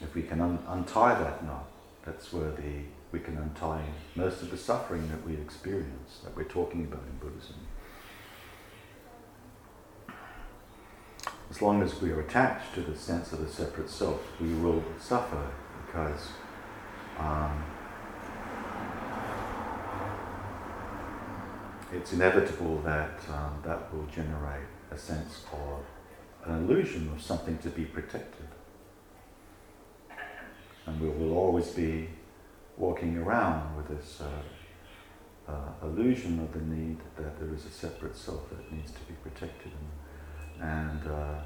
If 0.00 0.14
we 0.14 0.22
can 0.22 0.40
un- 0.40 0.58
untie 0.66 1.14
that 1.22 1.44
knot, 1.44 1.68
that's 2.04 2.32
where 2.32 2.50
the, 2.50 2.82
we 3.12 3.20
can 3.20 3.38
untie 3.38 3.84
most 4.16 4.42
of 4.42 4.50
the 4.50 4.56
suffering 4.56 5.08
that 5.10 5.24
we 5.24 5.34
experience, 5.34 6.18
that 6.24 6.36
we're 6.36 6.44
talking 6.44 6.84
about 6.84 7.02
in 7.08 7.16
Buddhism. 7.18 7.54
As 11.54 11.62
long 11.62 11.82
as 11.84 12.02
we 12.02 12.10
are 12.10 12.18
attached 12.18 12.74
to 12.74 12.80
the 12.80 12.96
sense 12.96 13.32
of 13.32 13.38
the 13.38 13.48
separate 13.48 13.88
self, 13.88 14.20
we 14.40 14.52
will 14.54 14.82
suffer 14.98 15.46
because 15.86 16.30
um, 17.16 17.62
it's 21.92 22.12
inevitable 22.12 22.78
that 22.80 23.20
um, 23.28 23.62
that 23.64 23.94
will 23.94 24.04
generate 24.06 24.66
a 24.90 24.98
sense 24.98 25.44
of 25.52 26.50
an 26.50 26.64
illusion 26.64 27.08
of 27.14 27.22
something 27.22 27.56
to 27.58 27.68
be 27.68 27.84
protected. 27.84 28.48
And 30.86 31.00
we 31.00 31.08
will 31.08 31.38
always 31.38 31.68
be 31.68 32.08
walking 32.76 33.16
around 33.16 33.76
with 33.76 33.96
this 33.96 34.20
uh, 34.20 35.52
uh, 35.52 35.86
illusion 35.86 36.40
of 36.40 36.52
the 36.52 36.74
need 36.74 36.98
that 37.16 37.38
there 37.38 37.54
is 37.54 37.64
a 37.64 37.70
separate 37.70 38.16
self 38.16 38.50
that 38.50 38.72
needs 38.72 38.90
to 38.90 39.00
be 39.02 39.14
protected, 39.22 39.70
and 39.70 40.03
and, 40.60 41.00
uh, 41.06 41.40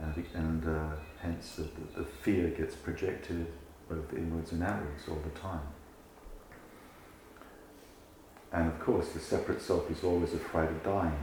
and, 0.00 0.24
and 0.34 0.68
uh, 0.68 0.96
hence 1.20 1.56
the, 1.56 1.68
the 1.96 2.04
fear 2.04 2.48
gets 2.48 2.74
projected 2.74 3.46
both 3.88 4.12
inwards 4.14 4.52
and 4.52 4.62
outwards 4.62 5.08
all 5.08 5.18
the 5.24 5.38
time. 5.38 5.66
And 8.52 8.68
of 8.68 8.80
course, 8.80 9.10
the 9.10 9.20
separate 9.20 9.60
self 9.60 9.90
is 9.90 10.02
always 10.02 10.32
afraid 10.34 10.70
of 10.70 10.82
dying. 10.82 11.18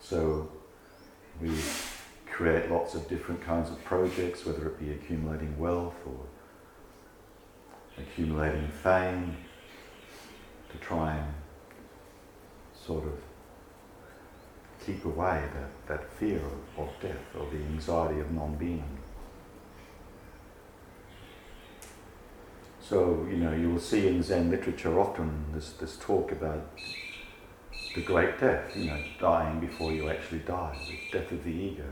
So 0.00 0.50
we 1.40 1.52
create 2.30 2.70
lots 2.70 2.94
of 2.94 3.08
different 3.08 3.40
kinds 3.42 3.70
of 3.70 3.82
projects, 3.84 4.44
whether 4.44 4.66
it 4.66 4.78
be 4.78 4.92
accumulating 4.92 5.56
wealth 5.58 5.94
or 6.06 6.20
accumulating 7.96 8.68
fame, 8.68 9.36
to 10.70 10.78
try 10.78 11.14
and 11.14 11.34
sort 12.74 13.04
of 13.04 13.18
keep 14.84 15.04
away 15.04 15.42
that, 15.54 15.88
that 15.88 16.12
fear 16.12 16.38
of, 16.38 16.86
of 16.86 16.88
death 17.00 17.36
or 17.38 17.48
the 17.50 17.62
anxiety 17.64 18.20
of 18.20 18.30
non-being. 18.30 18.98
So, 22.80 23.26
you 23.30 23.38
know, 23.38 23.52
you 23.54 23.70
will 23.70 23.80
see 23.80 24.08
in 24.08 24.22
Zen 24.22 24.50
literature 24.50 25.00
often 25.00 25.46
this, 25.54 25.72
this 25.72 25.96
talk 25.96 26.32
about 26.32 26.68
the 27.94 28.02
great 28.02 28.38
death, 28.38 28.76
you 28.76 28.86
know, 28.86 29.02
dying 29.18 29.58
before 29.58 29.92
you 29.92 30.10
actually 30.10 30.40
die, 30.40 30.76
the 30.86 31.18
death 31.18 31.32
of 31.32 31.44
the 31.44 31.50
ego, 31.50 31.88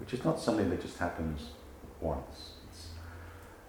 which 0.00 0.12
is 0.12 0.24
not 0.24 0.40
something 0.40 0.68
that 0.70 0.82
just 0.82 0.98
happens 0.98 1.50
once. 2.00 2.54
It's, 2.68 2.88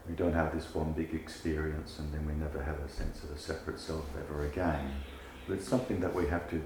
we 0.10 0.16
don't 0.16 0.34
have 0.34 0.56
this 0.56 0.74
one 0.74 0.94
big 0.94 1.14
experience 1.14 2.00
and 2.00 2.12
then 2.12 2.26
we 2.26 2.34
never 2.34 2.64
have 2.64 2.80
a 2.80 2.90
sense 2.90 3.24
of 3.24 3.32
a 3.32 3.38
separate 3.38 3.80
self 3.80 4.06
ever 4.18 4.46
again. 4.46 4.94
But 5.48 5.56
it's 5.56 5.68
something 5.68 6.00
that 6.00 6.14
we 6.14 6.26
have 6.28 6.50
to 6.50 6.64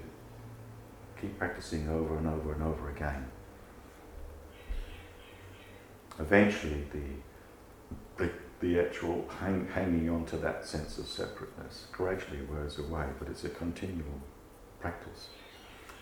keep 1.22 1.38
practicing 1.38 1.88
over 1.88 2.18
and 2.18 2.26
over 2.26 2.52
and 2.52 2.62
over 2.62 2.90
again. 2.90 3.24
Eventually, 6.18 6.84
the, 6.92 8.24
the, 8.24 8.30
the 8.60 8.80
actual 8.80 9.24
hang, 9.40 9.68
hanging 9.72 10.10
on 10.10 10.26
to 10.26 10.36
that 10.38 10.66
sense 10.66 10.98
of 10.98 11.06
separateness 11.06 11.86
gradually 11.92 12.42
wears 12.50 12.78
away, 12.78 13.06
but 13.18 13.28
it's 13.28 13.44
a 13.44 13.48
continual 13.48 14.20
practice. 14.80 15.28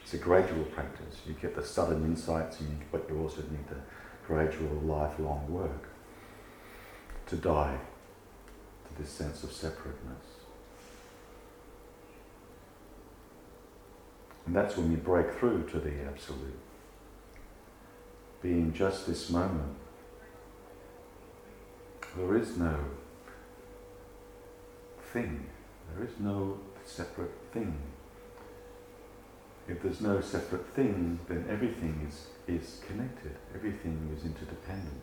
It's 0.02 0.14
a 0.14 0.18
gradual 0.18 0.64
practice. 0.64 1.20
You 1.26 1.34
get 1.34 1.54
the 1.54 1.62
sudden 1.62 2.02
insights, 2.04 2.58
but 2.90 3.06
you 3.08 3.20
also 3.20 3.42
need 3.42 3.68
the 3.68 3.76
gradual, 4.26 4.74
lifelong 4.82 5.46
work 5.52 5.90
to 7.26 7.36
die 7.36 7.78
to 8.88 9.02
this 9.02 9.10
sense 9.10 9.44
of 9.44 9.52
separateness. 9.52 10.29
And 14.46 14.54
that's 14.54 14.76
when 14.76 14.90
you 14.90 14.96
break 14.96 15.30
through 15.32 15.68
to 15.68 15.78
the 15.78 15.92
Absolute. 16.06 16.58
Being 18.42 18.72
just 18.72 19.06
this 19.06 19.30
moment. 19.30 19.76
There 22.16 22.36
is 22.36 22.56
no 22.56 22.76
thing. 25.12 25.46
There 25.94 26.04
is 26.04 26.18
no 26.18 26.58
separate 26.84 27.32
thing. 27.52 27.76
If 29.68 29.82
there's 29.82 30.00
no 30.00 30.20
separate 30.20 30.66
thing, 30.74 31.20
then 31.28 31.46
everything 31.48 32.08
is, 32.08 32.26
is 32.48 32.80
connected, 32.88 33.36
everything 33.54 34.10
is 34.16 34.24
interdependent. 34.24 35.02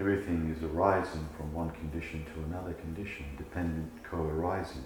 everything 0.00 0.54
is 0.56 0.62
arising 0.62 1.28
from 1.36 1.52
one 1.52 1.70
condition 1.70 2.24
to 2.24 2.40
another 2.44 2.72
condition, 2.74 3.24
dependent 3.36 3.90
co-arising. 4.04 4.84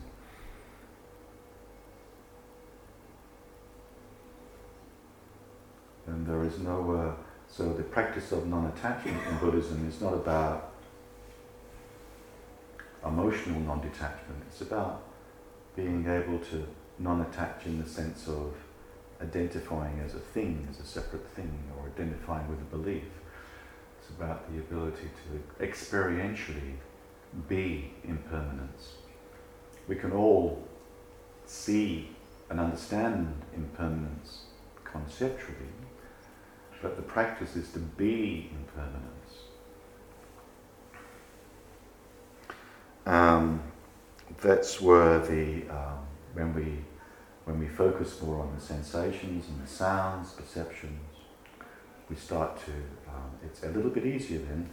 And 6.06 6.26
there 6.26 6.42
is 6.44 6.58
no, 6.58 6.92
uh, 6.92 7.14
so 7.48 7.72
the 7.72 7.82
practice 7.82 8.32
of 8.32 8.46
non-attachment 8.46 9.20
in 9.28 9.38
Buddhism 9.38 9.88
is 9.88 10.00
not 10.00 10.14
about 10.14 10.72
emotional 13.04 13.60
non-detachment, 13.60 14.42
it's 14.48 14.60
about 14.60 15.02
being 15.74 16.06
able 16.08 16.38
to 16.38 16.66
non-attach 16.98 17.66
in 17.66 17.82
the 17.82 17.88
sense 17.88 18.28
of 18.28 18.54
identifying 19.20 20.00
as 20.04 20.14
a 20.14 20.18
thing, 20.18 20.66
as 20.70 20.80
a 20.80 20.84
separate 20.84 21.26
thing, 21.28 21.52
or 21.76 21.86
identifying 21.86 22.48
with 22.48 22.60
a 22.60 22.76
belief. 22.76 23.04
It's 24.00 24.10
about 24.10 24.52
the 24.52 24.58
ability 24.58 25.08
to 25.24 25.64
experientially 25.64 26.74
be 27.48 27.92
impermanence. 28.04 28.94
We 29.88 29.96
can 29.96 30.12
all 30.12 30.62
see 31.46 32.10
and 32.50 32.60
understand 32.60 33.34
impermanence 33.54 34.42
conceptually, 34.92 35.57
but 36.81 36.96
the 36.96 37.02
practice 37.02 37.57
is 37.57 37.70
to 37.72 37.78
be 37.78 38.50
impermanence. 38.52 39.09
Um, 43.07 43.62
that's 44.40 44.81
where 44.81 45.18
the 45.18 45.68
um, 45.70 45.98
when 46.35 46.55
we 46.55 46.78
when 47.44 47.59
we 47.59 47.66
focus 47.66 48.20
more 48.22 48.40
on 48.40 48.55
the 48.55 48.61
sensations 48.61 49.48
and 49.48 49.62
the 49.62 49.66
sounds, 49.66 50.33
perceptions, 50.33 51.00
we 52.09 52.16
start 52.16 52.57
to, 52.64 52.72
um, 53.09 53.31
it's 53.44 53.62
a 53.64 53.68
little 53.68 53.90
bit 53.90 54.07
easier 54.07 54.38
then, 54.38 54.68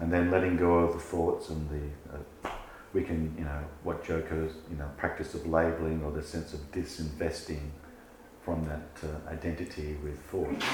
and 0.00 0.12
then 0.12 0.30
letting 0.30 0.56
go 0.56 0.78
of 0.78 0.94
the 0.94 0.98
thoughts 0.98 1.50
and 1.50 1.68
the, 1.70 2.16
uh, 2.16 2.50
we 2.92 3.04
can, 3.04 3.34
you 3.38 3.44
know, 3.44 3.62
what 3.82 4.02
Joko's, 4.02 4.52
you 4.70 4.76
know, 4.76 4.88
practice 4.96 5.34
of 5.34 5.46
labeling 5.46 6.02
or 6.02 6.10
the 6.10 6.22
sense 6.22 6.54
of 6.54 6.60
disinvesting 6.72 7.70
from 8.48 8.64
that 8.64 9.06
uh, 9.06 9.30
identity 9.30 9.94
with 10.02 10.18
thought 10.30 10.64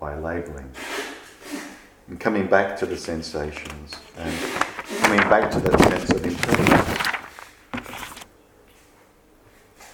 by 0.00 0.18
labeling. 0.18 0.68
And 2.08 2.18
coming 2.18 2.48
back 2.48 2.76
to 2.78 2.86
the 2.86 2.96
sensations 2.96 3.94
and 4.16 4.36
coming 5.00 5.20
back 5.30 5.48
to 5.52 5.60
that 5.60 5.78
sense 5.78 6.10
of 6.10 6.26
impermanence. 6.26 8.24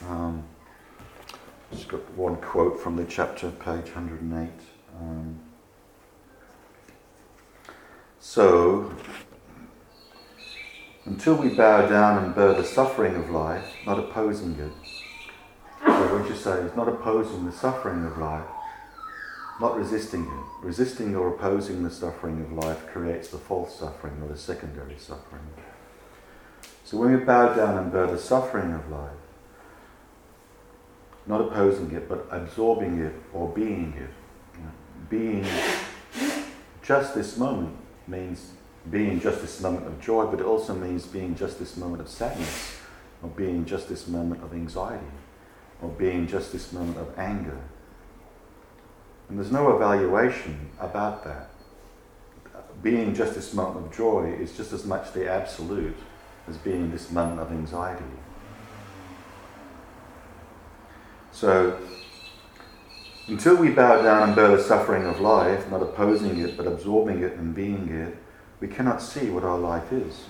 Um, 0.09 0.45
just 1.73 1.89
got 1.89 2.11
one 2.15 2.37
quote 2.37 2.81
from 2.81 2.97
the 2.97 3.05
chapter, 3.05 3.51
page 3.51 3.95
108. 3.95 4.49
Um, 4.99 5.41
so, 8.19 8.95
until 11.05 11.35
we 11.35 11.51
bow 11.51 11.87
down 11.87 12.25
and 12.25 12.35
bear 12.35 12.55
the 12.55 12.65
suffering 12.65 13.15
of 13.15 13.29
life, 13.29 13.75
not 13.85 13.99
opposing 13.99 14.59
it. 14.59 14.73
So, 15.99 16.17
what 16.17 16.29
you 16.29 16.37
say 16.37 16.61
is 16.61 16.77
not 16.77 16.89
opposing 16.89 17.45
the 17.45 17.51
suffering 17.51 18.05
of 18.07 18.19
life, 18.19 18.47
not 19.61 19.77
resisting 19.77 20.23
it. 20.23 20.65
Resisting 20.65 21.17
or 21.17 21.35
opposing 21.35 21.83
the 21.83 21.91
suffering 21.91 22.41
of 22.41 22.53
life 22.53 22.87
creates 22.87 23.29
the 23.29 23.39
false 23.39 23.77
suffering 23.77 24.15
or 24.23 24.29
the 24.29 24.39
secondary 24.39 24.97
suffering. 24.97 25.43
So, 26.85 26.99
when 26.99 27.19
we 27.19 27.25
bow 27.25 27.53
down 27.53 27.79
and 27.79 27.91
bear 27.91 28.07
the 28.07 28.17
suffering 28.17 28.73
of 28.75 28.89
life, 28.89 29.11
not 31.27 31.41
opposing 31.41 31.91
it, 31.91 32.09
but 32.09 32.29
absorbing 32.31 33.01
it 33.01 33.15
or 33.35 33.49
being 33.49 33.93
it. 33.99 34.11
Being 35.11 35.45
just 36.81 37.17
this 37.17 37.37
moment 37.37 37.77
means 38.07 38.53
being 38.89 39.21
just 39.21 39.41
this 39.41 39.61
moment 39.61 39.87
of 39.89 40.01
joy, 40.01 40.27
but 40.27 40.39
it 40.39 40.47
also 40.47 40.75
means 40.75 41.07
being 41.07 41.35
just 41.35 41.59
this 41.59 41.77
moment 41.77 42.01
of 42.01 42.09
sadness, 42.09 42.77
or 43.21 43.31
being 43.31 43.65
just 43.65 43.89
this 43.89 44.07
moment 44.07 44.45
of 44.45 44.53
anxiety, 44.53 45.05
or 45.83 45.89
being 45.91 46.27
just 46.27 46.53
this 46.53 46.73
moment 46.73 46.99
of 46.99 47.19
anger. 47.19 47.59
And 49.29 49.39
there's 49.39 49.53
no 49.53 49.75
evaluation 49.75 50.71
about 50.81 51.25
that. 51.25 51.51
Being 52.83 53.15
just 53.15 53.35
this 53.35 53.53
moment 53.53 53.87
of 53.87 53.97
joy 53.97 54.35
is 54.41 54.57
just 54.57 54.73
as 54.73 54.85
much 54.85 55.13
the 55.13 55.29
absolute 55.31 55.97
as 56.49 56.57
being 56.57 56.91
this 56.91 57.11
moment 57.11 57.41
of 57.41 57.51
anxiety. 57.51 58.05
So, 61.33 61.79
until 63.29 63.57
we 63.57 63.71
bow 63.71 64.03
down 64.03 64.29
and 64.29 64.37
bear 64.37 64.57
the 64.57 64.63
suffering 64.63 65.05
of 65.05 65.21
life, 65.21 65.71
not 65.71 65.83
opposing 65.83 66.39
it, 66.41 66.57
but 66.57 66.67
absorbing 66.67 67.23
it 67.23 67.35
and 67.35 67.55
being 67.55 67.89
it, 67.89 68.17
we 68.61 68.69
cannot 68.69 69.03
see 69.03 69.29
what 69.31 69.45
our 69.45 69.59
life 69.59 69.93
is. 69.93 70.25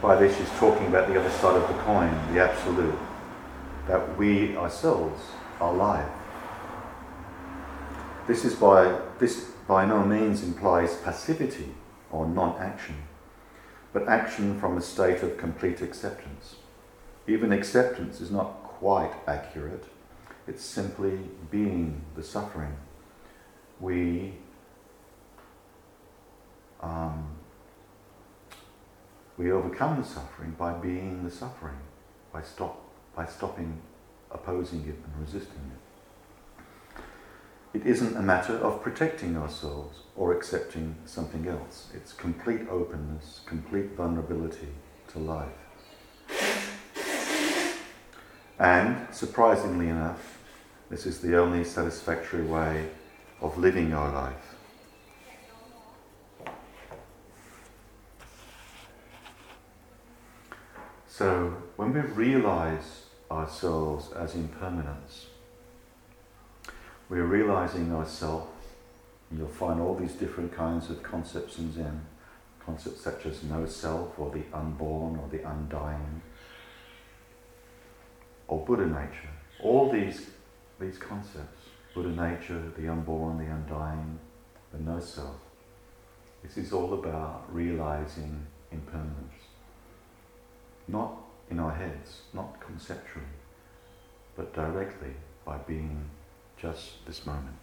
By 0.00 0.16
this, 0.16 0.36
she's 0.36 0.50
talking 0.58 0.86
about 0.86 1.08
the 1.08 1.18
other 1.18 1.30
side 1.30 1.56
of 1.56 1.68
the 1.68 1.82
coin, 1.82 2.10
the 2.32 2.40
absolute, 2.40 2.98
that 3.86 4.18
we 4.18 4.56
ourselves 4.56 5.22
are 5.60 5.72
life. 5.72 6.08
This 8.26 8.44
is 8.44 8.54
by 8.54 9.00
this 9.18 9.52
by 9.68 9.84
no 9.84 10.04
means 10.04 10.42
implies 10.42 10.96
passivity 10.96 11.74
or 12.10 12.26
non-action, 12.26 12.96
but 13.92 14.08
action 14.08 14.58
from 14.60 14.76
a 14.76 14.80
state 14.80 15.22
of 15.22 15.36
complete 15.36 15.80
acceptance. 15.80 16.56
Even 17.26 17.52
acceptance 17.52 18.20
is 18.20 18.30
not 18.30 18.62
quite 18.62 19.12
accurate. 19.26 19.84
It's 20.46 20.64
simply 20.64 21.18
being 21.50 22.02
the 22.14 22.22
suffering. 22.22 22.76
We 23.80 24.34
um, 26.80 27.36
we 29.36 29.52
overcome 29.52 30.00
the 30.00 30.08
suffering 30.08 30.52
by 30.58 30.72
being 30.72 31.24
the 31.24 31.30
suffering, 31.30 31.78
by 32.32 32.42
stop 32.42 32.85
by 33.16 33.24
stopping 33.24 33.80
opposing 34.30 34.80
it 34.80 34.94
and 34.94 35.20
resisting 35.20 35.72
it. 35.72 37.00
It 37.80 37.86
isn't 37.86 38.16
a 38.16 38.22
matter 38.22 38.56
of 38.56 38.82
protecting 38.82 39.36
ourselves 39.36 40.00
or 40.14 40.32
accepting 40.32 40.96
something 41.04 41.48
else. 41.48 41.88
It's 41.94 42.12
complete 42.12 42.62
openness, 42.70 43.40
complete 43.46 43.92
vulnerability 43.96 44.68
to 45.08 45.18
life. 45.18 45.48
And, 48.58 49.06
surprisingly 49.12 49.88
enough, 49.88 50.38
this 50.88 51.04
is 51.04 51.20
the 51.20 51.36
only 51.36 51.64
satisfactory 51.64 52.44
way 52.44 52.88
of 53.42 53.58
living 53.58 53.92
our 53.92 54.10
life. 54.10 54.54
So, 61.08 61.54
when 61.76 61.92
we 61.92 62.00
realize 62.00 63.05
ourselves 63.30 64.12
as 64.12 64.34
impermanence, 64.34 65.26
we're 67.08 67.24
realizing 67.24 67.92
ourselves, 67.92 68.48
you'll 69.30 69.48
find 69.48 69.80
all 69.80 69.94
these 69.94 70.12
different 70.12 70.52
kinds 70.54 70.90
of 70.90 71.02
concepts 71.02 71.58
in 71.58 71.72
Zen, 71.72 72.00
concepts 72.64 73.00
such 73.00 73.26
as 73.26 73.42
no 73.44 73.66
self, 73.66 74.18
or 74.18 74.30
the 74.30 74.44
unborn, 74.52 75.16
or 75.16 75.28
the 75.30 75.48
undying, 75.48 76.22
or 78.48 78.64
Buddha 78.64 78.86
nature. 78.86 79.30
All 79.60 79.90
these, 79.90 80.30
these 80.80 80.98
concepts 80.98 81.66
Buddha 81.96 82.10
nature, 82.10 82.62
the 82.76 82.90
unborn, 82.90 83.38
the 83.38 83.50
undying, 83.50 84.18
the 84.70 84.78
no 84.78 85.00
self. 85.00 85.36
This 86.42 86.58
is 86.58 86.70
all 86.70 86.92
about 86.92 87.46
realizing 87.50 88.46
impermanence. 88.70 89.32
Not 90.86 91.15
in 91.50 91.60
our 91.60 91.72
heads, 91.72 92.22
not 92.32 92.60
conceptually, 92.60 93.26
but 94.36 94.54
directly 94.54 95.14
by 95.44 95.56
being 95.58 96.04
just 96.56 97.04
this 97.06 97.26
moment. 97.26 97.56